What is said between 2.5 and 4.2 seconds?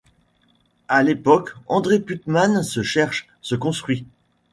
se cherche, se construit.